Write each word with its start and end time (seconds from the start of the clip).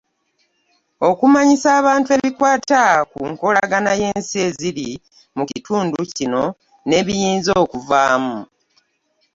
Okumanyisa 1.09 1.67
abantu 1.79 2.09
ebikwata 2.17 2.81
ku 3.11 3.19
nkolagana 3.31 3.91
y’ensi 4.01 4.35
eziri 4.47 4.89
mu 5.37 5.43
kitundu 5.51 5.99
kino 6.17 6.43
n’ebiyinza 6.87 7.51
okuvaamu. 7.63 8.37